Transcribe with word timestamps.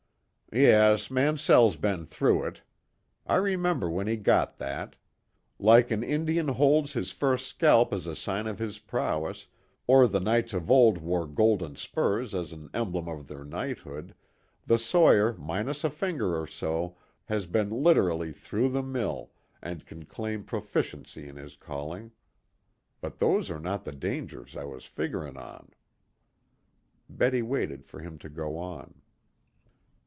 "Yes, 0.53 1.09
Mansell's 1.09 1.77
been 1.77 2.05
through 2.05 2.43
it. 2.43 2.61
I 3.25 3.35
remember 3.37 3.89
when 3.89 4.07
he 4.07 4.17
got 4.17 4.57
that. 4.57 4.97
Like 5.57 5.91
an 5.91 6.03
Indian 6.03 6.49
holds 6.49 6.91
his 6.91 7.13
first 7.13 7.47
scalp 7.47 7.93
as 7.93 8.05
a 8.05 8.17
sign 8.17 8.47
of 8.47 8.59
his 8.59 8.77
prowess, 8.77 9.47
or 9.87 10.09
the 10.09 10.19
knights 10.19 10.51
of 10.51 10.69
old 10.69 10.97
wore 10.97 11.25
golden 11.25 11.77
spurs 11.77 12.35
as 12.35 12.51
an 12.51 12.69
emblem 12.73 13.07
of 13.07 13.27
their 13.29 13.45
knighthood, 13.45 14.13
the 14.65 14.77
sawyer 14.77 15.31
minus 15.37 15.85
a 15.85 15.89
finger 15.89 16.37
or 16.37 16.47
so 16.47 16.97
has 17.23 17.45
been 17.47 17.69
literally 17.69 18.33
'through 18.33 18.67
the 18.71 18.83
mill,' 18.83 19.31
and 19.61 19.85
can 19.85 20.03
claim 20.03 20.43
proficiency 20.43 21.29
in 21.29 21.37
his 21.37 21.55
calling. 21.55 22.11
But 22.99 23.19
those 23.19 23.49
are 23.49 23.59
not 23.61 23.85
the 23.85 23.93
dangers 23.93 24.57
I 24.57 24.65
was 24.65 24.83
figgering 24.83 25.37
on." 25.37 25.69
Betty 27.09 27.41
waited 27.41 27.85
for 27.85 28.01
him 28.01 28.17
to 28.17 28.27
go 28.27 28.57
on. 28.57 28.95